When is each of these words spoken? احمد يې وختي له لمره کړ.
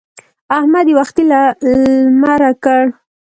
احمد 0.57 0.85
يې 0.89 0.95
وختي 0.99 1.23
له 1.31 1.41
لمره 1.71 2.51
کړ. 2.63 2.81